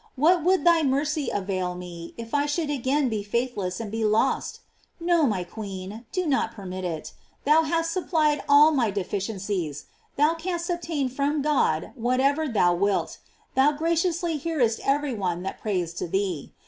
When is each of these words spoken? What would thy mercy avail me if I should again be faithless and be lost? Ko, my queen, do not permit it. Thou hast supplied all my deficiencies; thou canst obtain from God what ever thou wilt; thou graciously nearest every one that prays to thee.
What 0.15 0.43
would 0.43 0.63
thy 0.63 0.81
mercy 0.81 1.29
avail 1.29 1.75
me 1.75 2.15
if 2.17 2.33
I 2.33 2.47
should 2.47 2.71
again 2.71 3.07
be 3.07 3.21
faithless 3.21 3.79
and 3.79 3.91
be 3.91 4.03
lost? 4.03 4.61
Ko, 4.99 5.27
my 5.27 5.43
queen, 5.43 6.07
do 6.11 6.25
not 6.25 6.53
permit 6.55 6.83
it. 6.83 7.13
Thou 7.45 7.61
hast 7.61 7.91
supplied 7.91 8.43
all 8.49 8.71
my 8.71 8.89
deficiencies; 8.89 9.85
thou 10.15 10.33
canst 10.33 10.71
obtain 10.71 11.07
from 11.07 11.43
God 11.43 11.91
what 11.93 12.19
ever 12.19 12.47
thou 12.47 12.73
wilt; 12.73 13.19
thou 13.53 13.73
graciously 13.73 14.41
nearest 14.43 14.79
every 14.83 15.13
one 15.13 15.43
that 15.43 15.61
prays 15.61 15.93
to 15.93 16.07
thee. 16.07 16.51